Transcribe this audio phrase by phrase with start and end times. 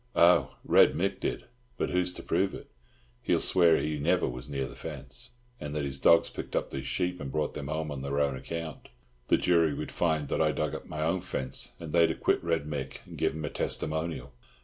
[0.15, 1.43] "Oh, Red Mick did;
[1.77, 2.71] but who's to prove it?
[3.21, 6.87] He'll swear he never was near the fence, and that his dogs picked up these
[6.87, 8.89] sheep and brought them home on their own account.
[9.27, 12.65] The jury would find that I dug up my own fence, and they'd acquit Red
[12.65, 14.33] Mick, and give him a testimonial.